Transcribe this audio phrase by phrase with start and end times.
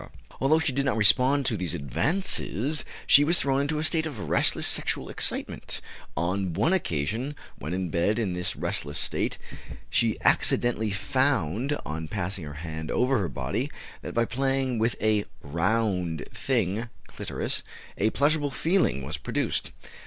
[0.39, 4.29] Although she did not respond to these advances, she was thrown into a state of
[4.29, 5.79] restless sexual excitement;
[6.17, 9.37] on one occasion, when in bed in this restless state,
[9.91, 15.25] she accidentally found, on passing her hand over her body, that, by playing with "a
[15.43, 17.61] round thing" [clitoris]
[17.99, 19.71] a pleasurable feeling was produced.